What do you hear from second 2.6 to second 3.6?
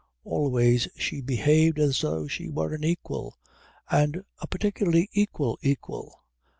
an equal,